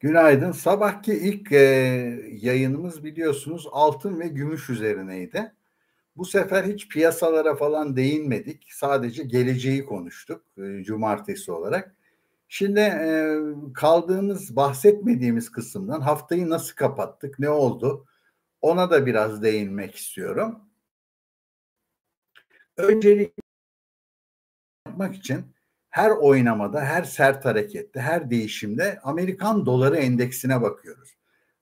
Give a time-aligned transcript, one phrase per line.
[0.00, 0.52] Günaydın.
[0.52, 1.56] Sabahki ilk e,
[2.42, 5.52] yayınımız biliyorsunuz altın ve gümüş üzerineydi.
[6.16, 8.72] Bu sefer hiç piyasalara falan değinmedik.
[8.72, 11.96] Sadece geleceği konuştuk e, cumartesi olarak.
[12.48, 13.38] Şimdi e,
[13.74, 18.06] kaldığımız, bahsetmediğimiz kısımdan haftayı nasıl kapattık, ne oldu?
[18.62, 20.60] Ona da biraz değinmek istiyorum.
[22.76, 23.42] Öncelikle
[24.86, 25.55] yapmak için
[25.96, 31.16] her oynamada, her sert harekette, her değişimde Amerikan doları endeksine bakıyoruz.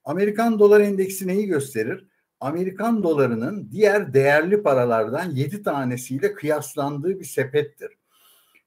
[0.04, 2.06] Amerikan dolar endeksi neyi gösterir?
[2.41, 7.91] Amerikan dolarının diğer değerli paralardan 7 tanesiyle kıyaslandığı bir sepettir.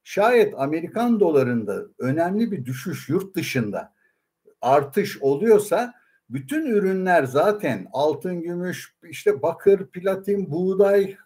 [0.04, 3.92] Şayet Amerikan dolarında önemli bir düşüş yurt dışında
[4.60, 5.94] artış oluyorsa
[6.30, 11.16] bütün ürünler zaten altın, gümüş, işte bakır, platin, buğday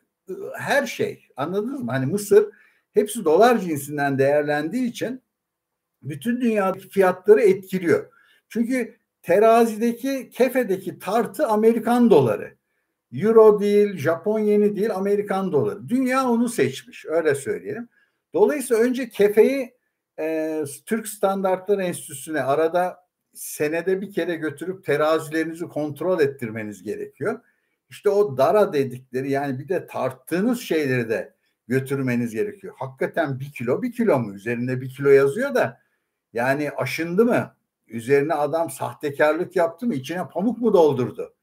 [0.59, 1.91] her şey anladınız mı?
[1.91, 2.47] Hani mısır
[2.95, 5.23] hepsi dolar cinsinden değerlendiği için
[6.03, 8.13] bütün dünyadaki fiyatları etkiliyor.
[8.49, 12.57] Çünkü terazideki kefedeki tartı Amerikan doları.
[13.13, 15.89] Euro değil, Japon yeni değil, Amerikan doları.
[15.89, 17.89] Dünya onu seçmiş öyle söyleyelim.
[18.35, 19.75] Dolayısıyla önce kefeyi
[20.19, 27.41] e, Türk Standartları Enstitüsü'ne arada senede bir kere götürüp terazilerinizi kontrol ettirmeniz gerekiyor.
[27.91, 31.35] İşte o dara dedikleri yani bir de tarttığınız şeyleri de
[31.69, 32.75] götürmeniz gerekiyor.
[32.79, 34.35] Hakikaten bir kilo bir kilo mu?
[34.35, 35.81] Üzerinde bir kilo yazıyor da
[36.33, 37.57] yani aşındı mı?
[37.89, 39.95] Üzerine adam sahtekarlık yaptı mı?
[39.95, 41.35] İçine pamuk mu doldurdu?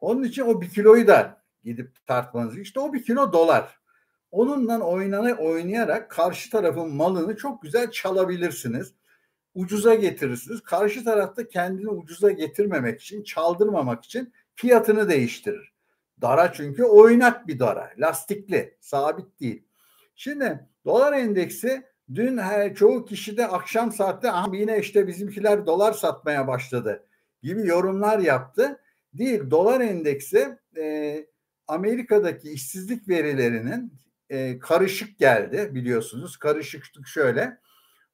[0.00, 2.58] Onun için o bir kiloyu da gidip tartmanız.
[2.58, 3.80] İşte o bir kilo dolar.
[4.30, 8.94] Onunla oynana, oynayarak karşı tarafın malını çok güzel çalabilirsiniz.
[9.54, 10.60] Ucuza getirirsiniz.
[10.62, 15.69] Karşı tarafta kendini ucuza getirmemek için, çaldırmamak için fiyatını değiştirir.
[16.20, 17.90] Dara çünkü oynak bir dara.
[17.98, 19.64] Lastikli, sabit değil.
[20.14, 21.82] Şimdi dolar endeksi
[22.14, 27.06] dün her çoğu kişi de akşam saatte aha yine işte bizimkiler dolar satmaya başladı
[27.42, 28.80] gibi yorumlar yaptı.
[29.14, 31.26] Değil dolar endeksi e,
[31.68, 33.92] Amerika'daki işsizlik verilerinin
[34.30, 36.36] e, karışık geldi biliyorsunuz.
[36.36, 37.58] Karışıklık şöyle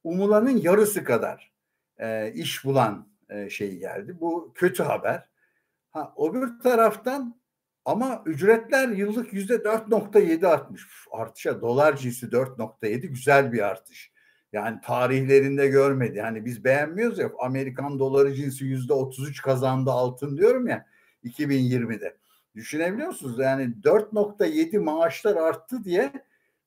[0.04, 1.52] umulanın yarısı kadar
[1.98, 4.16] e, iş bulan e, şey geldi.
[4.20, 5.28] Bu kötü haber.
[5.90, 7.40] Ha, öbür taraftan
[7.86, 10.82] ama ücretler yıllık yüzde 4.7 artmış.
[11.12, 14.12] Artışa dolar cinsi 4.7 güzel bir artış.
[14.52, 16.18] Yani tarihlerinde görmedi.
[16.18, 20.86] Yani biz beğenmiyoruz ya Amerikan doları cinsi yüzde 33 kazandı altın diyorum ya
[21.24, 22.16] 2020'de.
[22.54, 23.38] Düşünebiliyor musunuz?
[23.38, 26.12] Yani 4.7 maaşlar arttı diye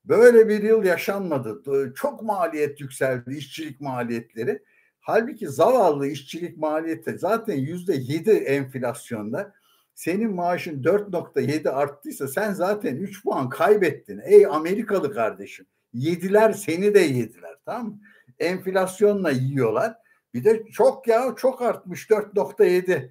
[0.06, 1.63] böyle bir yıl yaşanmadı.
[1.96, 4.63] Çok maliyet yükseldi, işçilik maliyetleri.
[5.00, 9.58] Halbuki zavallı işçilik maliyeti zaten yüzde 7 enflasyonda
[9.99, 14.21] senin maaşın 4.7 arttıysa sen zaten 3 puan kaybettin.
[14.23, 15.65] Ey Amerikalı kardeşim.
[15.93, 17.99] Yediler seni de yediler tamam mı?
[18.39, 19.95] Enflasyonla yiyorlar.
[20.33, 23.09] Bir de çok ya çok artmış 4.7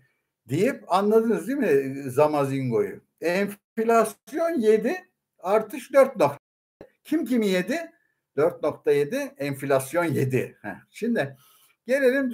[0.48, 3.00] deyip anladınız değil mi Zamazingo'yu?
[3.20, 4.96] Enflasyon 7
[5.38, 6.38] artış 4 nokta.
[7.04, 7.90] Kim kimi yedi?
[8.36, 10.56] 4.7 enflasyon 7.
[10.62, 10.76] Heh.
[10.90, 11.36] Şimdi
[11.86, 12.30] gelelim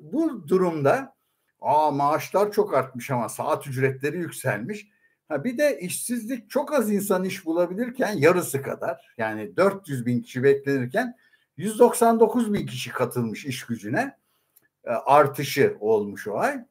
[0.00, 1.14] bu durumda
[1.60, 4.88] Aa maaşlar çok artmış ama saat ücretleri yükselmiş.
[5.28, 10.42] Ha bir de işsizlik çok az insan iş bulabilirken yarısı kadar yani 400 bin kişi
[10.42, 11.16] beklenirken
[11.56, 14.16] 199 bin kişi katılmış iş gücüne
[14.84, 16.64] e, artışı olmuş o ay.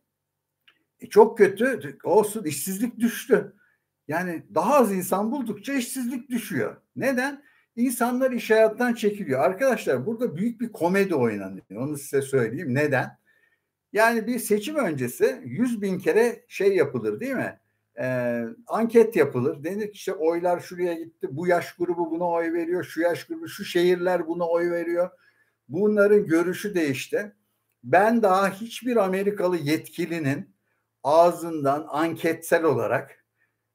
[1.00, 3.54] E, çok kötü olsun işsizlik düştü.
[4.08, 6.78] Yani daha az insan buldukça işsizlik düşüyor.
[6.96, 7.44] Neden?
[7.76, 9.40] İnsanlar iş hayattan çekiliyor.
[9.40, 11.64] Arkadaşlar burada büyük bir komedi oynanıyor.
[11.76, 12.76] Onu size söyleyeyim.
[12.76, 13.18] Neden?
[13.94, 17.60] Yani bir seçim öncesi 100 bin kere şey yapılır değil mi?
[18.00, 19.64] Ee, anket yapılır.
[19.64, 21.28] Denir ki işte oylar şuraya gitti.
[21.32, 22.84] Bu yaş grubu buna oy veriyor.
[22.84, 25.10] Şu yaş grubu, şu şehirler buna oy veriyor.
[25.68, 27.36] Bunların görüşü değişti.
[27.84, 30.56] Ben daha hiçbir Amerikalı yetkilinin
[31.04, 33.26] ağzından anketsel olarak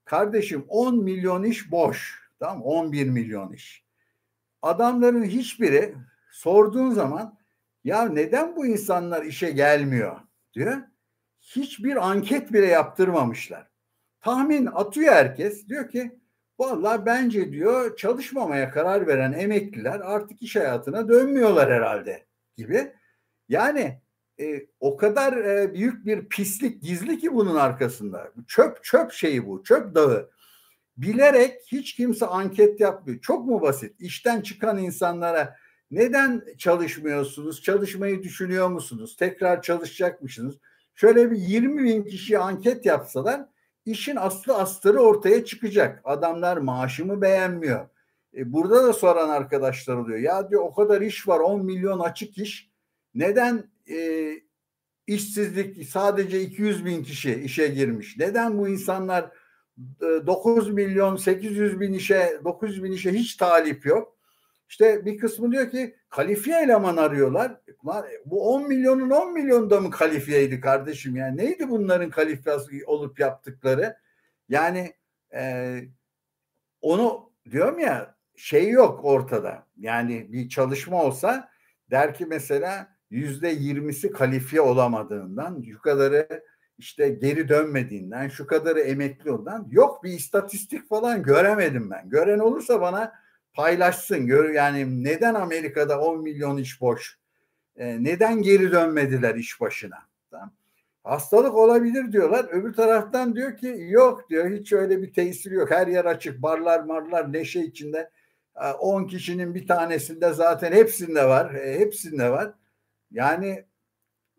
[0.04, 2.28] kardeşim 10 milyon iş boş.
[2.38, 3.84] Tamam 11 milyon iş.
[4.62, 5.94] Adamların hiçbiri
[6.30, 7.37] sorduğun zaman
[7.84, 10.20] ya neden bu insanlar işe gelmiyor
[10.54, 10.76] diyor.
[11.40, 13.68] Hiçbir anket bile yaptırmamışlar.
[14.20, 15.68] Tahmin atıyor herkes.
[15.68, 16.18] Diyor ki
[16.58, 22.26] vallahi bence diyor çalışmamaya karar veren emekliler artık iş hayatına dönmüyorlar herhalde
[22.56, 22.92] gibi.
[23.48, 24.00] Yani
[24.40, 28.32] e, o kadar e, büyük bir pislik gizli ki bunun arkasında.
[28.46, 29.62] Çöp çöp şeyi bu.
[29.62, 30.30] Çöp dağı.
[30.96, 33.20] Bilerek hiç kimse anket yapmıyor.
[33.20, 34.00] Çok mu basit?
[34.00, 35.56] İşten çıkan insanlara
[35.90, 37.62] neden çalışmıyorsunuz?
[37.62, 39.16] Çalışmayı düşünüyor musunuz?
[39.16, 40.54] Tekrar çalışacak mısınız?
[40.94, 43.46] Şöyle bir 20 bin kişi anket yapsalar
[43.90, 46.00] işin aslı astarı ortaya çıkacak.
[46.04, 47.88] Adamlar maaşımı beğenmiyor.
[48.36, 50.18] E burada da soran arkadaşlar oluyor.
[50.18, 52.70] Ya diyor o kadar iş var 10 milyon açık iş.
[53.14, 54.30] Neden e,
[55.06, 58.16] işsizlik sadece 200 bin kişi işe girmiş.
[58.18, 59.30] Neden bu insanlar
[60.00, 64.17] 9 e, milyon 800 bin işe 900 bin işe hiç talip yok.
[64.68, 67.60] İşte bir kısmı diyor ki kalifiye eleman arıyorlar.
[67.86, 71.16] Lan, bu 10 milyonun 10 milyonda mı kalifiyeydi kardeşim?
[71.16, 73.96] Yani neydi bunların kalifiyası olup yaptıkları?
[74.48, 74.92] Yani
[75.34, 75.80] e,
[76.80, 79.66] onu diyorum ya şey yok ortada.
[79.76, 81.48] Yani bir çalışma olsa
[81.90, 86.44] der ki mesela yüzde yirmisi kalifiye olamadığından, şu kadarı
[86.78, 92.08] işte geri dönmediğinden, şu kadarı emekli olduğundan yok bir istatistik falan göremedim ben.
[92.08, 93.12] Gören olursa bana
[93.54, 94.26] paylaşsın.
[94.26, 97.18] Gör, yani neden Amerika'da 10 milyon iş boş?
[97.76, 99.98] Ee, neden geri dönmediler iş başına?
[100.30, 100.52] Tamam.
[101.04, 102.46] Hastalık olabilir diyorlar.
[102.50, 104.50] Öbür taraftan diyor ki yok diyor.
[104.50, 105.70] Hiç öyle bir tesir yok.
[105.70, 106.42] Her yer açık.
[106.42, 108.10] Barlar marlar neşe içinde.
[108.78, 111.54] 10 kişinin bir tanesinde zaten hepsinde var.
[111.54, 112.52] E, hepsinde var.
[113.10, 113.64] Yani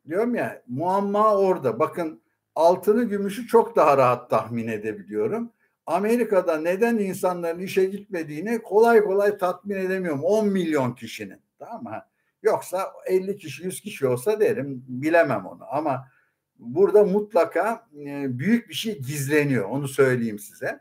[0.07, 1.79] diyorum ya muamma orada.
[1.79, 2.21] Bakın
[2.55, 5.51] altını gümüşü çok daha rahat tahmin edebiliyorum.
[5.89, 10.23] Amerika'da neden insanların işe gitmediğini kolay kolay tatmin edemiyorum.
[10.23, 11.41] 10 milyon kişinin.
[11.59, 12.05] Tamam mı?
[12.43, 16.07] Yoksa 50 kişi 100 kişi olsa derim bilemem onu ama
[16.59, 20.79] burada mutlaka e, büyük bir şey gizleniyor onu söyleyeyim size.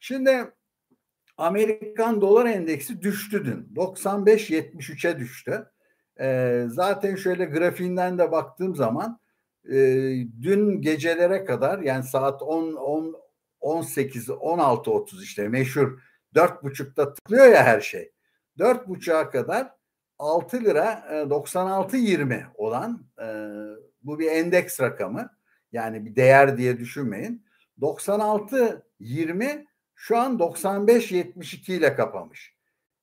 [0.00, 0.44] Şimdi
[1.36, 3.74] Amerikan dolar endeksi düştü dün.
[3.76, 5.70] 95-73'e düştü.
[6.20, 9.18] E, zaten şöyle grafiğinden de baktığım zaman
[9.68, 9.76] e,
[10.42, 13.23] dün gecelere kadar yani saat 10, 10
[13.64, 16.00] 18 16 30 işte meşhur
[16.34, 18.12] dört buçukta tıklıyor ya her şey.
[18.58, 19.70] Dört buçuğa kadar
[20.18, 23.26] 6 lira 96 20 olan e,
[24.02, 25.30] bu bir endeks rakamı.
[25.72, 27.46] Yani bir değer diye düşünmeyin.
[27.80, 32.54] 96 20 şu an 95 72 ile kapamış.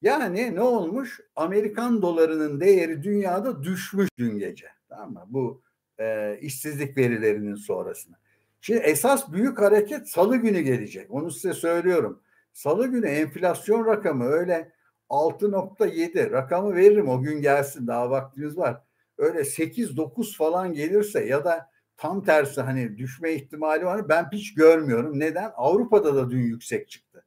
[0.01, 1.19] Yani ne olmuş?
[1.35, 4.67] Amerikan dolarının değeri dünyada düşmüş dün gece.
[4.89, 5.25] Tamam mı?
[5.27, 5.61] Bu
[5.99, 8.17] e, işsizlik verilerinin sonrasında.
[8.61, 11.11] Şimdi esas büyük hareket salı günü gelecek.
[11.11, 12.21] Onu size söylüyorum.
[12.53, 14.71] Salı günü enflasyon rakamı öyle
[15.09, 18.81] 6.7 rakamı veririm o gün gelsin daha vaktiniz var.
[19.17, 25.19] Öyle 8-9 falan gelirse ya da tam tersi hani düşme ihtimali var ben hiç görmüyorum.
[25.19, 25.51] Neden?
[25.55, 27.25] Avrupa'da da dün yüksek çıktı.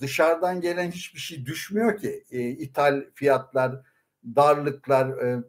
[0.00, 2.24] Dışarıdan gelen hiçbir şey düşmüyor ki.
[2.30, 3.80] E, ithal fiyatlar,
[4.24, 5.42] darlıklar, e,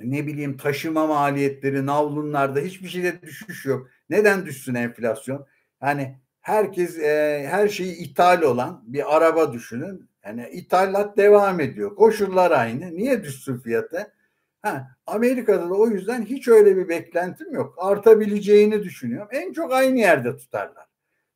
[0.00, 3.88] ne bileyim taşıma maliyetleri, navlunlarda hiçbir şeyde düşüş yok.
[4.12, 5.46] Neden düşsün enflasyon?
[5.82, 10.08] Yani herkes e, her şeyi ithal olan bir araba düşünün.
[10.24, 11.96] Yani ithalat devam ediyor.
[11.96, 12.96] Koşullar aynı.
[12.96, 14.12] Niye düşsün fiyatı?
[14.62, 17.74] Ha, Amerika'da da o yüzden hiç öyle bir beklentim yok.
[17.78, 19.28] Artabileceğini düşünüyorum.
[19.32, 20.86] En çok aynı yerde tutarlar.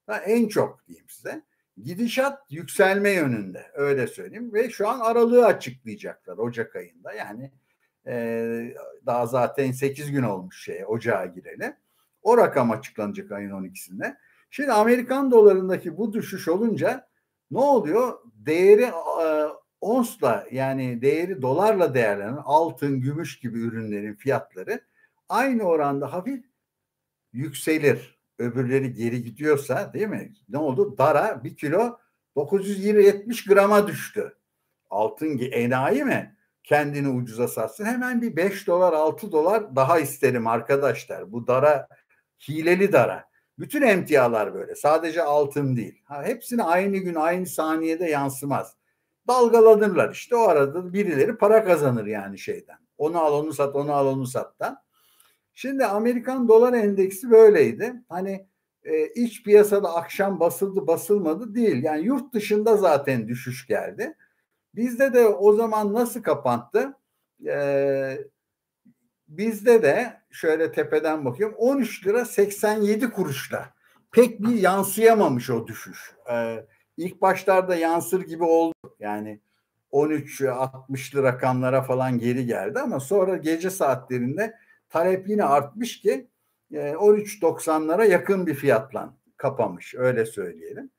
[0.06, 1.42] Ha, en çok diyeyim size.
[1.82, 7.12] Gidişat yükselme yönünde öyle söyleyeyim ve şu an aralığı açıklayacaklar Ocak ayında.
[7.12, 7.52] Yani
[8.06, 8.74] e,
[9.06, 11.76] daha zaten 8 gün olmuş şey ocağa gireli.
[12.26, 14.16] O rakam açıklanacak ayın 12'sinde.
[14.50, 17.08] Şimdi Amerikan dolarındaki bu düşüş olunca
[17.50, 18.18] ne oluyor?
[18.34, 18.82] Değeri
[19.22, 19.26] e,
[19.80, 24.80] onsla yani değeri dolarla değerlenen altın, gümüş gibi ürünlerin fiyatları
[25.28, 26.44] aynı oranda hafif
[27.32, 28.18] yükselir.
[28.38, 30.32] Öbürleri geri gidiyorsa değil mi?
[30.48, 30.98] Ne oldu?
[30.98, 31.98] Dara bir kilo
[32.36, 34.36] 970 grama düştü.
[34.90, 36.36] Altın enayi mi?
[36.64, 37.84] Kendini ucuza satsın.
[37.84, 41.32] Hemen bir 5 dolar 6 dolar daha isterim arkadaşlar.
[41.32, 41.88] Bu dara
[42.48, 43.24] hileli dara.
[43.58, 44.74] Bütün emtialar böyle.
[44.74, 46.02] Sadece altın değil.
[46.04, 48.76] Ha, hepsini aynı gün aynı saniyede yansımaz.
[49.28, 52.78] Dalgalanırlar işte o arada birileri para kazanır yani şeyden.
[52.98, 54.78] Onu al onu sat onu al onu sattan.
[55.54, 57.94] Şimdi Amerikan dolar endeksi böyleydi.
[58.08, 58.46] Hani
[58.84, 61.82] e, iç piyasada akşam basıldı basılmadı değil.
[61.82, 64.14] Yani yurt dışında zaten düşüş geldi.
[64.74, 66.98] Bizde de o zaman nasıl kapandı?
[67.46, 68.18] Ee,
[69.28, 73.74] bizde de şöyle tepeden bakıyorum 13 lira 87 kuruşla
[74.12, 76.14] pek bir yansıyamamış o düşüş.
[76.30, 76.66] Ee,
[76.96, 78.74] ilk başlarda yansır gibi oldu.
[79.00, 79.40] Yani
[79.90, 84.54] 13 60'lı rakamlara falan geri geldi ama sonra gece saatlerinde
[84.88, 86.28] talep yine artmış ki
[86.72, 90.90] 13.90'lara e, yakın bir fiyatla kapamış öyle söyleyelim.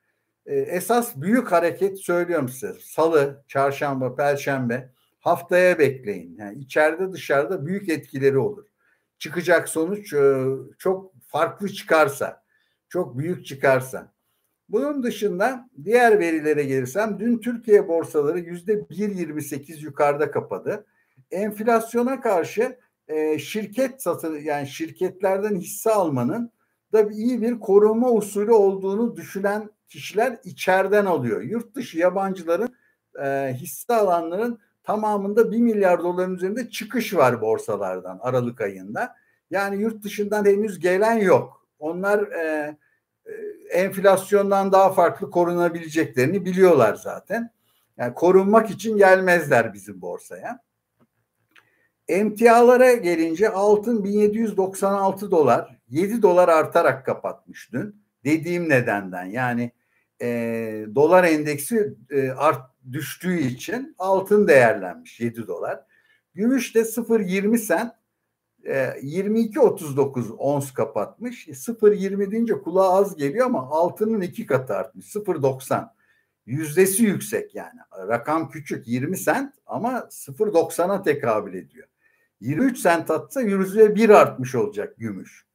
[0.45, 2.73] E, esas büyük hareket söylüyorum size.
[2.81, 4.89] Salı, çarşamba, perşembe
[5.27, 6.35] haftaya bekleyin.
[6.37, 8.65] Yani içeride dışarıda büyük etkileri olur.
[9.19, 10.43] Çıkacak sonuç e,
[10.77, 12.43] çok farklı çıkarsa,
[12.89, 14.13] çok büyük çıkarsa.
[14.69, 20.85] Bunun dışında diğer verilere gelirsem dün Türkiye borsaları yüzde 1.28 yukarıda kapadı.
[21.31, 26.51] Enflasyona karşı e, şirket satın yani şirketlerden hisse almanın
[26.93, 31.41] da iyi bir koruma usulü olduğunu düşünen kişiler içeriden alıyor.
[31.41, 32.75] Yurt dışı yabancıların
[33.23, 39.15] e, hisse alanların tamamında 1 milyar doların üzerinde çıkış var borsalardan Aralık ayında.
[39.51, 41.67] Yani yurt dışından henüz gelen yok.
[41.79, 42.77] Onlar e,
[43.25, 43.31] e,
[43.71, 47.51] enflasyondan daha farklı korunabileceklerini biliyorlar zaten.
[47.97, 50.59] Yani korunmak için gelmezler bizim borsaya.
[52.07, 58.03] Emtialara gelince altın 1796 dolar, 7 dolar artarak kapatmış dün.
[58.23, 59.71] Dediğim nedenden yani
[60.21, 65.79] e, dolar endeksi e, art düştüğü için altın değerlenmiş 7 dolar.
[66.33, 67.93] Gümüş de 0.20 sent
[68.65, 71.47] 22.39 ons kapatmış.
[71.47, 75.05] 0.20 deyince kulağa az geliyor ama altının iki katı artmış.
[75.15, 75.89] 0.90.
[76.45, 77.79] Yüzdesi yüksek yani.
[78.07, 81.87] Rakam küçük 20 sent ama 0.90'a tekabül ediyor.
[82.41, 85.46] 23 sent atsa yüzde bir artmış olacak gümüş.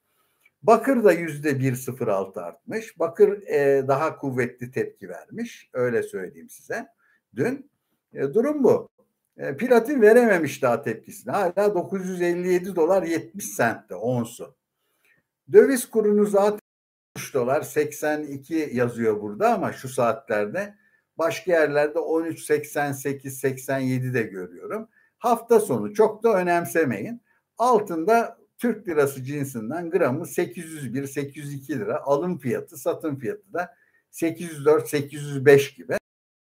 [0.62, 2.98] Bakır da yüzde 1.06 artmış.
[2.98, 5.70] Bakır e, daha kuvvetli tepki vermiş.
[5.72, 6.88] Öyle söyleyeyim size.
[7.36, 7.70] Dün
[8.12, 8.88] e, durum bu.
[9.36, 11.32] E, platin verememiş daha tepkisini.
[11.32, 14.54] Hala 957 dolar 70 sentte onsu.
[15.52, 16.60] Döviz kurunu zaten
[17.16, 20.74] 3 dolar 82 yazıyor burada ama şu saatlerde
[21.18, 24.88] başka yerlerde 13 88 87 de görüyorum.
[25.18, 27.22] Hafta sonu çok da önemsemeyin.
[27.58, 33.74] Altında Türk lirası cinsinden gramı 801 802 lira alım fiyatı satım fiyatı da
[34.10, 35.96] 804 805 gibi.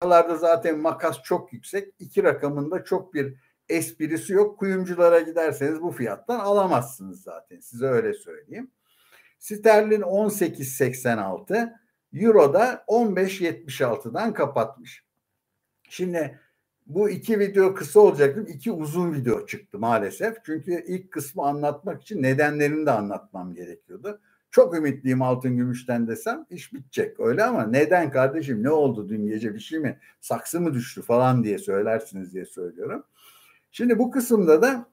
[0.03, 1.95] Buralarda zaten makas çok yüksek.
[1.99, 3.35] İki rakamında çok bir
[3.69, 4.59] esprisi yok.
[4.59, 7.61] Kuyumculara giderseniz bu fiyattan alamazsınız zaten.
[7.61, 8.71] Size öyle söyleyeyim.
[9.39, 11.73] Sterlin 18.86,
[12.13, 15.05] Euro da 15.76'dan kapatmış.
[15.89, 16.41] Şimdi
[16.95, 18.45] bu iki video kısa olacaktı.
[18.49, 20.37] iki uzun video çıktı maalesef.
[20.45, 24.21] Çünkü ilk kısmı anlatmak için nedenlerini de anlatmam gerekiyordu.
[24.51, 29.55] Çok ümitliyim altın gümüşten desem iş bitecek öyle ama neden kardeşim ne oldu dün gece
[29.55, 33.05] bir şey mi saksı mı düştü falan diye söylersiniz diye söylüyorum.
[33.71, 34.87] Şimdi bu kısımda da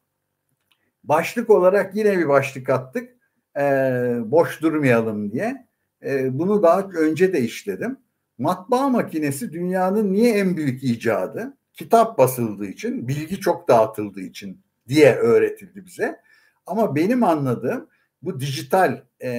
[1.04, 3.18] başlık olarak yine bir başlık attık
[3.60, 5.68] ee, boş durmayalım diye.
[6.04, 7.98] Ee, bunu daha önce de işledim.
[8.38, 11.57] Matbaa makinesi dünyanın niye en büyük icadı?
[11.78, 16.22] Kitap basıldığı için, bilgi çok dağıtıldığı için diye öğretildi bize.
[16.66, 17.90] Ama benim anladığım
[18.22, 19.32] bu dijital e,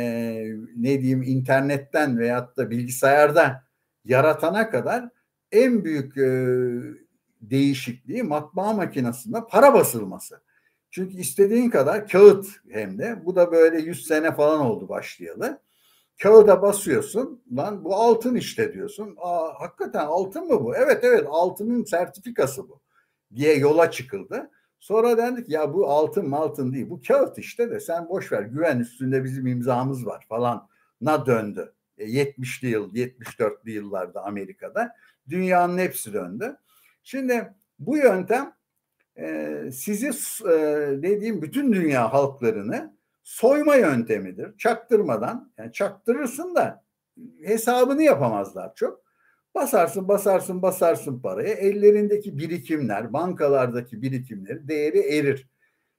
[0.76, 3.64] ne diyeyim internetten veyahut da bilgisayarda
[4.04, 5.08] yaratana kadar
[5.52, 6.28] en büyük e,
[7.40, 10.40] değişikliği matbaa makinesinde para basılması.
[10.90, 15.60] Çünkü istediğin kadar kağıt hem de bu da böyle 100 sene falan oldu başlayalı.
[16.22, 19.16] Kağıda basıyorsun lan bu altın işte diyorsun.
[19.20, 20.76] Aa, hakikaten altın mı bu?
[20.76, 22.80] Evet evet altının sertifikası bu
[23.34, 24.50] diye yola çıkıldı.
[24.80, 28.78] Sonra dendik ya bu altın altın değil bu kağıt işte de sen boş ver güven
[28.78, 30.68] üstünde bizim imzamız var falan
[31.00, 31.72] na döndü.
[31.98, 34.94] E, 70'li yıl 74'lü yıllarda Amerika'da
[35.28, 36.56] dünyanın hepsi döndü.
[37.02, 38.52] Şimdi bu yöntem
[39.18, 40.52] e, sizi e,
[41.02, 42.97] dediğim bütün dünya halklarını
[43.28, 44.56] soyma yöntemidir.
[44.56, 46.84] Çaktırmadan yani çaktırırsın da
[47.44, 49.02] hesabını yapamazlar çok.
[49.54, 51.48] Basarsın basarsın basarsın parayı.
[51.48, 55.48] Ellerindeki birikimler, bankalardaki birikimleri değeri erir.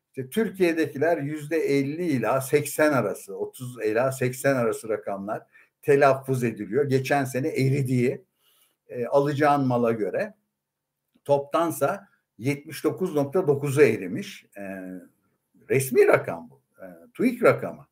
[0.09, 5.43] İşte Türkiye'dekiler yüzde 50 ila 80 arası, 30 ila 80 arası rakamlar
[5.81, 6.86] telaffuz ediliyor.
[6.86, 8.25] Geçen sene eridiği
[8.88, 10.33] e, alacağın mala göre
[11.25, 12.07] toptansa
[12.39, 14.45] 79.9'a erimiş.
[14.57, 14.63] E,
[15.69, 16.59] resmi rakam bu.
[17.13, 17.88] TÜİK rakamı.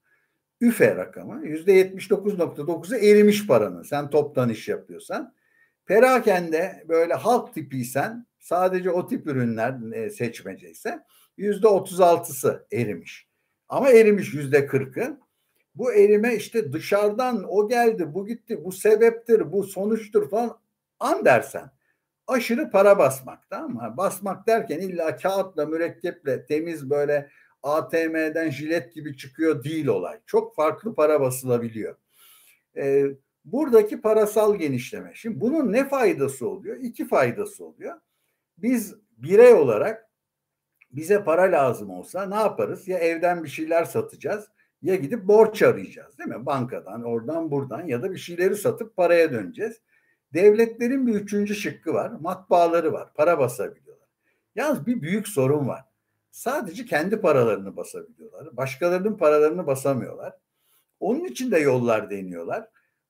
[0.61, 3.83] üfe rakamı %79.9'a erimiş paranın.
[3.83, 5.33] Sen toptan iş yapıyorsan.
[5.85, 10.99] Perakende böyle halk tipiysen sadece o tip ürünler e, seçmeceyse
[11.37, 13.27] yüzde otuz altısı erimiş.
[13.69, 15.19] Ama erimiş yüzde kırkı.
[15.75, 20.59] Bu erime işte dışarıdan o geldi, bu gitti, bu sebeptir, bu sonuçtur falan
[20.99, 21.71] an dersen
[22.27, 23.93] aşırı para basmak tamam mı?
[23.97, 27.29] Basmak derken illa kağıtla, mürekkeple temiz böyle
[27.67, 30.19] ATM'den jilet gibi çıkıyor değil olay.
[30.25, 31.95] Çok farklı para basılabiliyor.
[32.77, 33.05] Ee,
[33.45, 35.11] buradaki parasal genişleme.
[35.15, 36.77] Şimdi bunun ne faydası oluyor?
[36.81, 37.95] İki faydası oluyor.
[38.57, 40.09] Biz birey olarak
[40.91, 42.87] bize para lazım olsa ne yaparız?
[42.87, 44.47] Ya evden bir şeyler satacağız
[44.81, 46.45] ya gidip borç arayacağız değil mi?
[46.45, 49.81] Bankadan, oradan, buradan ya da bir şeyleri satıp paraya döneceğiz.
[50.33, 52.11] Devletlerin bir üçüncü şıkkı var.
[52.21, 53.13] Matbaaları var.
[53.15, 54.07] Para basabiliyorlar.
[54.55, 55.86] Yalnız bir büyük sorun var.
[56.37, 58.57] Sadece kendi paralarını basabiliyorlar.
[58.57, 60.33] Başkalarının paralarını basamıyorlar.
[60.99, 62.67] Onun için de yollar deniyorlar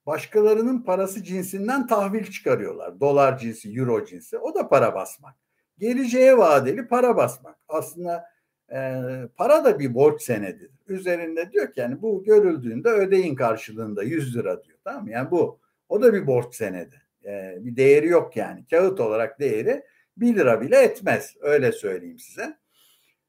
[0.07, 2.99] başkalarının parası cinsinden tahvil çıkarıyorlar.
[2.99, 4.37] Dolar cinsi, euro cinsi.
[4.37, 5.35] O da para basmak.
[5.77, 7.55] Geleceğe vadeli para basmak.
[7.67, 8.25] Aslında
[8.71, 9.01] e,
[9.37, 10.71] para da bir borç senedidir.
[10.87, 14.77] Üzerinde diyor ki yani bu görüldüğünde ödeyin karşılığında 100 lira diyor.
[14.83, 15.11] Tamam mı?
[15.11, 17.01] Yani bu o da bir borç senedi.
[17.25, 18.65] E, bir değeri yok yani.
[18.69, 19.83] Kağıt olarak değeri
[20.17, 21.35] 1 lira bile etmez.
[21.41, 22.57] Öyle söyleyeyim size.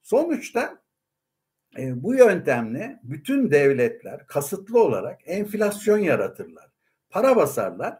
[0.09, 0.83] Sonuçta
[1.79, 6.71] E, bu yöntemle bütün devletler kasıtlı olarak enflasyon yaratırlar.
[7.11, 7.99] Para basarlar.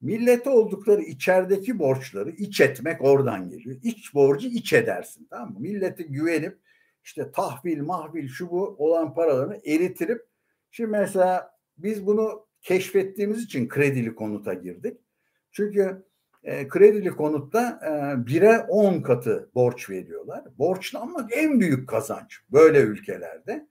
[0.00, 3.76] Millete oldukları içerideki borçları iç etmek oradan geliyor.
[3.82, 5.60] İç borcu iç edersin tamam mı?
[5.60, 6.58] Milleti güvenip
[7.04, 10.26] işte tahvil, mahvil şu bu olan paralarını eritirip
[10.70, 15.00] şimdi mesela biz bunu keşfettiğimiz için kredili konuta girdik.
[15.52, 16.05] Çünkü
[16.46, 20.44] e, kredili konutta e, bire 10 katı borç veriyorlar.
[20.58, 23.68] Borçlanmak en büyük kazanç böyle ülkelerde.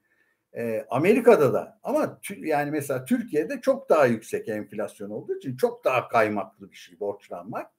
[0.56, 6.08] E, Amerika'da da ama yani mesela Türkiye'de çok daha yüksek enflasyon olduğu için çok daha
[6.08, 7.70] kaymaklı bir şey borçlanmak.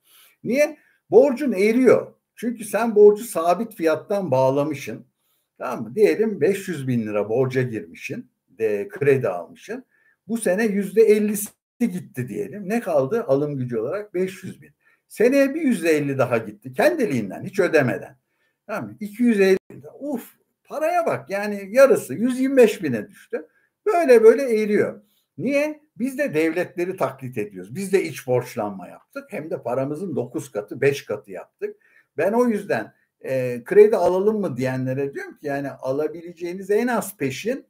[0.43, 0.77] Niye?
[1.09, 2.13] Borcun eriyor.
[2.35, 5.05] Çünkü sen borcu sabit fiyattan bağlamışsın.
[5.57, 5.95] Tamam mı?
[5.95, 8.31] Diyelim 500 bin lira borca girmişsin.
[8.49, 9.85] De, kredi almışsın.
[10.27, 11.49] Bu sene yüzde 50'si
[11.79, 12.69] gitti diyelim.
[12.69, 14.13] Ne kaldı alım gücü olarak?
[14.13, 14.76] 500 bin.
[15.07, 16.73] Seneye bir yüzde elli daha gitti.
[16.73, 18.17] Kendiliğinden hiç ödemeden.
[18.67, 18.97] Tamam mı?
[18.99, 19.57] 250
[19.99, 20.33] uf
[20.63, 23.47] paraya bak yani yarısı 125 bine düştü.
[23.85, 25.01] Böyle böyle eğiliyor.
[25.37, 25.81] Niye?
[25.97, 27.75] Biz de devletleri taklit ediyoruz.
[27.75, 29.23] Biz de iç borçlanma yaptık.
[29.29, 31.75] Hem de paramızın 9 katı 5 katı yaptık.
[32.17, 37.65] Ben o yüzden e, kredi alalım mı diyenlere diyorum ki yani alabileceğiniz en az peşin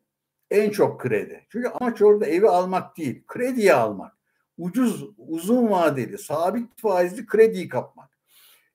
[0.51, 1.45] en çok kredi.
[1.49, 4.16] Çünkü amaç orada evi almak değil, krediyi almak
[4.57, 8.09] ucuz, uzun vadeli, sabit faizli krediyi kapmak.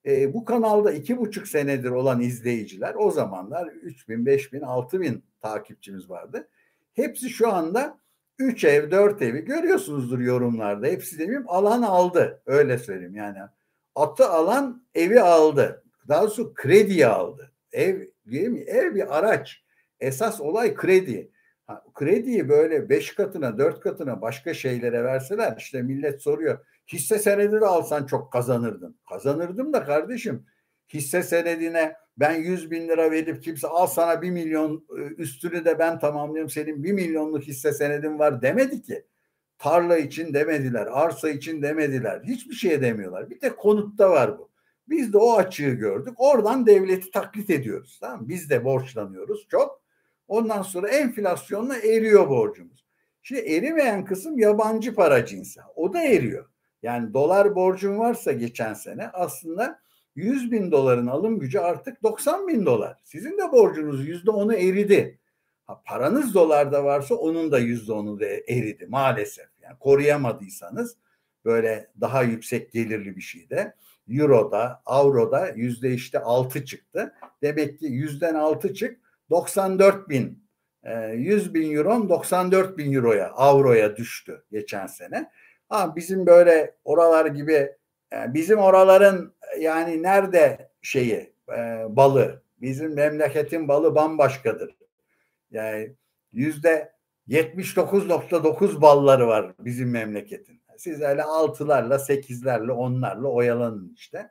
[0.06, 5.00] E, bu kanalda iki buçuk senedir olan izleyiciler o zamanlar 3 bin, 5 bin, 6
[5.00, 6.48] bin takipçimiz vardı.
[6.94, 7.98] Hepsi şu anda
[8.38, 10.86] 3 ev, 4 evi görüyorsunuzdur yorumlarda.
[10.86, 12.42] Hepsi demeyeyim alan aldı.
[12.46, 13.38] Öyle söyleyeyim yani.
[13.94, 15.84] Atı alan evi aldı.
[16.08, 17.52] Daha doğrusu krediyi aldı.
[17.72, 18.60] Ev değil mi?
[18.60, 19.62] Ev bir araç.
[20.00, 21.31] Esas olay kredi
[21.94, 26.58] krediyi böyle beş katına dört katına başka şeylere verseler işte millet soruyor
[26.92, 28.96] hisse senedi de alsan çok kazanırdın.
[29.08, 30.46] Kazanırdım da kardeşim
[30.88, 35.98] hisse senedine ben yüz bin lira verip kimse al sana bir milyon üstünü de ben
[35.98, 39.04] tamamlıyorum senin bir milyonluk hisse senedin var demedi ki.
[39.58, 42.22] Tarla için demediler, arsa için demediler.
[42.24, 43.30] Hiçbir şey demiyorlar.
[43.30, 44.50] Bir tek konutta var bu.
[44.88, 46.14] Biz de o açığı gördük.
[46.16, 47.98] Oradan devleti taklit ediyoruz.
[48.00, 49.81] Tamam Biz de borçlanıyoruz çok.
[50.28, 52.86] Ondan sonra enflasyonla eriyor borcumuz.
[53.22, 55.60] Şimdi erimeyen kısım yabancı para cinsi.
[55.76, 56.48] O da eriyor.
[56.82, 59.82] Yani dolar borcun varsa geçen sene aslında
[60.14, 62.98] 100 bin doların alım gücü artık 90 bin dolar.
[63.04, 65.18] Sizin de borcunuz yüzde onu eridi.
[65.66, 69.46] Ha, paranız dolarda varsa onun da yüzde onu da eridi maalesef.
[69.60, 70.96] Yani koruyamadıysanız
[71.44, 73.74] böyle daha yüksek gelirli bir şeyde
[74.08, 77.14] Euro'da, Avro'da yüzde işte altı çıktı.
[77.42, 79.00] Demek ki yüzden altı çık
[79.32, 80.44] 94 bin
[81.14, 85.30] 100 e, bin euro 94 bin euroya avroya düştü geçen sene.
[85.68, 87.72] Ha, bizim böyle oralar gibi
[88.12, 94.76] e, bizim oraların yani nerede şeyi e, balı bizim memleketin balı bambaşkadır.
[95.50, 95.96] Yani
[96.32, 96.92] yüzde
[97.28, 100.62] 79.9 balları var bizim memleketin.
[100.78, 104.30] Siz öyle altılarla, sekizlerle, onlarla oyalanın işte.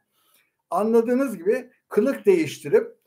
[0.70, 3.01] Anladığınız gibi kılık değiştirip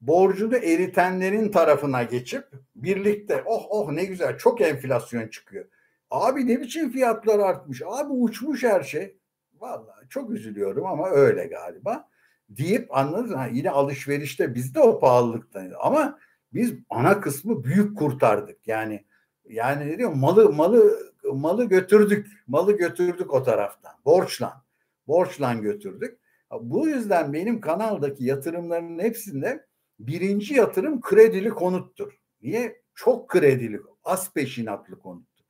[0.00, 2.44] borcunu eritenlerin tarafına geçip
[2.76, 5.64] birlikte oh oh ne güzel çok enflasyon çıkıyor.
[6.10, 7.82] Abi ne biçim fiyatlar artmış.
[7.86, 9.16] Abi uçmuş her şey.
[9.60, 12.08] Vallahi çok üzülüyorum ama öyle galiba.
[12.48, 13.48] Deyip anladın mı?
[13.52, 16.18] Yine alışverişte biz de o pahalılıktan ama
[16.52, 18.66] biz ana kısmı büyük kurtardık.
[18.66, 19.04] Yani
[19.48, 20.98] yani ne diyor malı malı
[21.32, 22.26] malı götürdük.
[22.46, 23.92] Malı götürdük o taraftan.
[24.04, 24.62] Borçlan.
[25.06, 26.18] Borçlan götürdük.
[26.60, 29.66] Bu yüzden benim kanaldaki yatırımların hepsinde
[30.06, 32.12] birinci yatırım kredili konuttur.
[32.42, 32.80] Niye?
[32.94, 35.44] Çok kredili, az peşinatlı konuttur.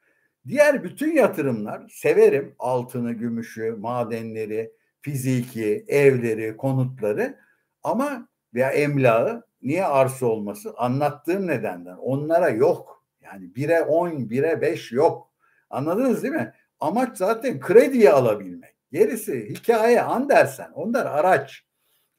[0.48, 7.38] Diğer bütün yatırımlar severim altını, gümüşü, madenleri, fiziki, evleri, konutları
[7.82, 10.74] ama veya emlağı niye arsa olması?
[10.76, 11.96] Anlattığım nedenden.
[11.96, 13.04] Onlara yok.
[13.20, 15.30] Yani bire on, bire beş yok.
[15.70, 16.52] Anladınız değil mi?
[16.80, 18.74] Amaç zaten krediyi alabilmek.
[18.92, 20.70] Gerisi hikaye, an dersen.
[20.74, 21.64] Onlar araç.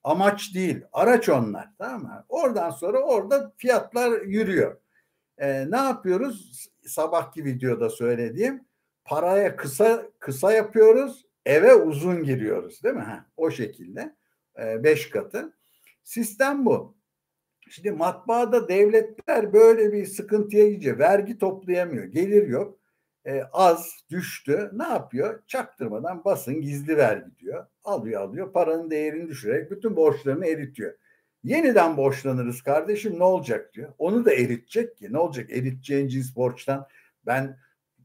[0.04, 1.70] Amaç değil, araç onlar.
[1.78, 2.26] Tamam mı?
[2.30, 4.78] Oradan sonra orada fiyatlar yürüyor.
[5.38, 6.68] Ee, ne yapıyoruz?
[6.86, 8.66] Sabahki videoda söylediğim
[9.06, 13.02] paraya kısa kısa yapıyoruz, eve uzun giriyoruz değil mi?
[13.02, 14.16] Ha, o şekilde.
[14.60, 15.58] Ee, beş katı.
[16.04, 16.98] Sistem bu.
[17.70, 22.81] Şimdi matbaada devletler böyle bir sıkıntıya girince vergi toplayamıyor, gelir yok
[23.26, 24.70] e, az düştü.
[24.74, 25.44] Ne yapıyor?
[25.48, 27.66] Çaktırmadan basın gizli vergi diyor.
[27.84, 30.94] Alıyor alıyor paranın değerini düşürerek bütün borçlarını eritiyor.
[31.44, 33.94] Yeniden borçlanırız kardeşim ne olacak diyor.
[33.98, 36.88] Onu da eritecek ki ne olacak eriteceğin cins borçtan
[37.26, 37.58] ben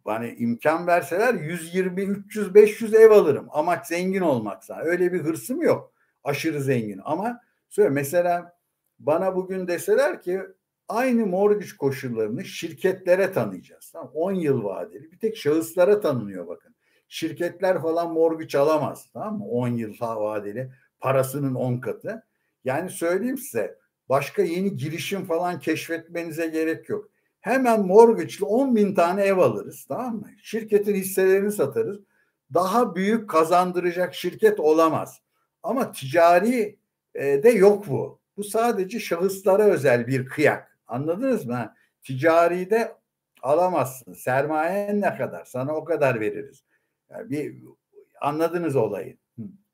[0.05, 3.47] hani imkan verseler 120, 300, 500 ev alırım.
[3.51, 4.81] Amaç zengin olmaksa.
[4.85, 5.93] Öyle bir hırsım yok.
[6.25, 8.57] Aşırı zengin ama söyle mesela
[8.99, 10.41] bana bugün deseler ki
[10.89, 13.91] aynı mortgage koşullarını şirketlere tanıyacağız.
[13.93, 15.13] Tamam 10 yıl vadeli.
[15.13, 16.75] Bir tek şahıslara tanınıyor bakın.
[17.09, 19.11] Şirketler falan mortgage alamaz.
[19.13, 19.45] Tamam mı?
[19.45, 20.71] 10 yıl vadeli
[21.01, 22.27] parasının 10 katı.
[22.65, 27.09] Yani söyleyeyim size başka yeni girişim falan keşfetmenize gerek yok.
[27.41, 30.31] Hemen mortgage'lı 10 bin tane ev alırız tamam mı?
[30.43, 32.01] Şirketin hisselerini satarız.
[32.55, 35.21] Daha büyük kazandıracak şirket olamaz.
[35.63, 36.79] Ama ticari
[37.15, 38.21] e, de yok bu.
[38.37, 40.76] Bu sadece şahıslara özel bir kıyak.
[40.89, 41.75] Anladınız mı?
[42.03, 42.95] Ticari de
[43.43, 44.13] alamazsın.
[44.13, 45.45] Sermayen ne kadar?
[45.45, 46.65] Sana o kadar veririz.
[47.11, 47.63] Yani bir
[48.21, 49.17] anladınız olayı.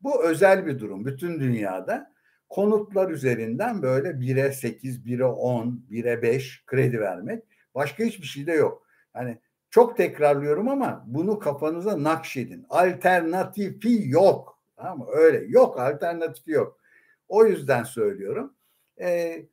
[0.00, 1.04] Bu özel bir durum.
[1.04, 2.12] Bütün dünyada
[2.48, 7.44] konutlar üzerinden böyle 1'e 8, 1'e 10, 1'e 5 kredi vermek.
[7.74, 8.86] Başka hiçbir şey de yok.
[9.14, 9.38] Yani
[9.70, 12.66] çok tekrarlıyorum ama bunu kafanıza nakşedin.
[12.70, 14.62] Alternatifi yok.
[14.76, 15.06] Tamam mı?
[15.12, 16.80] Öyle yok alternatifi yok.
[17.28, 18.54] O yüzden söylüyorum.
[19.00, 19.46] Ee,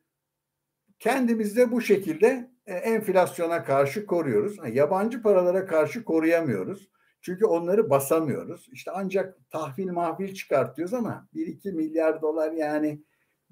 [1.00, 4.56] kendimizi de bu şekilde e, enflasyona karşı koruyoruz.
[4.72, 6.90] Yabancı paralara karşı koruyamıyoruz.
[7.20, 8.68] Çünkü onları basamıyoruz.
[8.72, 13.02] İşte ancak tahvil mahvil çıkartıyoruz ama 1-2 milyar dolar yani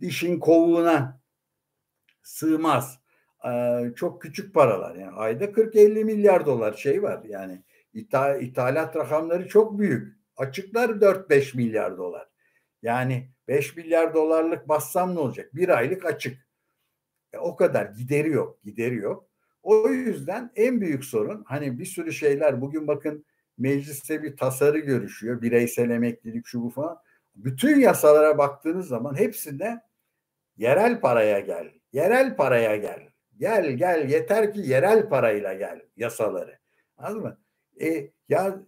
[0.00, 1.20] dişin kovuğuna
[2.22, 2.98] sığmaz.
[3.48, 4.96] Ee, çok küçük paralar.
[4.96, 7.24] Yani ayda 40-50 milyar dolar şey var.
[7.24, 10.18] Yani ithal, ithalat rakamları çok büyük.
[10.36, 12.28] Açıklar 4-5 milyar dolar.
[12.82, 15.54] Yani 5 milyar dolarlık bassam ne olacak?
[15.54, 16.47] Bir aylık açık.
[17.38, 19.28] E, o kadar gideri yok, gideri yok.
[19.62, 23.24] O yüzden en büyük sorun hani bir sürü şeyler bugün bakın
[23.58, 25.42] mecliste bir tasarı görüşüyor.
[25.42, 26.98] Bireysel emeklilik şu bu falan.
[27.36, 29.80] Bütün yasalara baktığınız zaman hepsinde
[30.56, 31.70] yerel paraya gel.
[31.92, 33.08] Yerel paraya gel.
[33.38, 36.58] Gel gel yeter ki yerel parayla gel yasaları.
[36.96, 37.38] Anladın mı?
[37.80, 38.60] E, ya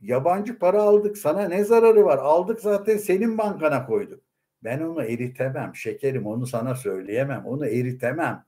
[0.00, 2.18] yabancı para aldık sana ne zararı var?
[2.18, 4.23] Aldık zaten senin bankana koyduk.
[4.64, 8.44] Ben onu eritemem şekerim onu sana söyleyemem onu eritemem.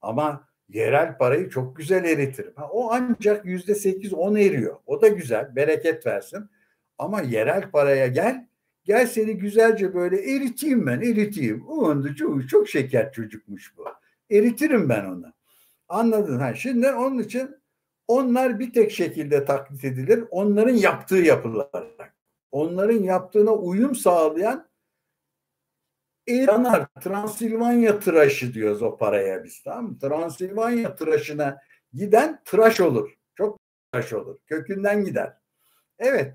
[0.00, 2.52] Ama yerel parayı çok güzel eritirim.
[2.56, 4.76] Ha, o ancak yüzde sekiz on eriyor.
[4.86, 6.50] O da güzel bereket versin.
[6.98, 8.46] Ama yerel paraya gel
[8.84, 11.68] gel seni güzelce böyle eriteyim ben eriteyim.
[11.68, 13.84] O çok, çok şeker çocukmuş bu.
[14.30, 15.32] Eritirim ben onu.
[15.88, 16.54] Anladın ha?
[16.54, 17.56] Şimdi onun için
[18.08, 20.24] onlar bir tek şekilde taklit edilir.
[20.30, 22.14] Onların yaptığı yapılarak.
[22.52, 24.66] Onların yaptığına uyum sağlayan
[26.26, 26.86] yanar.
[27.00, 29.98] Transilvanya tıraşı diyoruz o paraya biz tamam mı?
[29.98, 31.58] Transilvanya tıraşına
[31.92, 33.14] giden tıraş olur.
[33.34, 33.58] Çok
[33.92, 34.38] tıraş olur.
[34.46, 35.32] Kökünden gider.
[35.98, 36.34] Evet.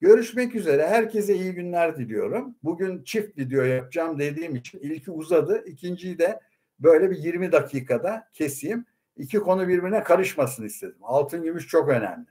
[0.00, 0.86] Görüşmek üzere.
[0.86, 2.56] Herkese iyi günler diliyorum.
[2.62, 5.64] Bugün çift video yapacağım dediğim için ilki uzadı.
[5.66, 6.40] İkinciyi de
[6.78, 8.84] böyle bir 20 dakikada keseyim.
[9.16, 10.98] İki konu birbirine karışmasın istedim.
[11.02, 12.26] Altın gümüş çok önemli.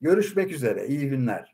[0.00, 0.86] Görüşmek üzere.
[0.86, 1.53] İyi günler.